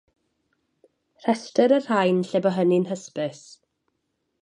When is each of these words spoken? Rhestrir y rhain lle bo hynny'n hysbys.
Rhestrir 1.25 1.75
y 1.79 1.79
rhain 1.83 2.25
lle 2.33 2.43
bo 2.47 2.57
hynny'n 2.59 2.91
hysbys. 2.93 3.47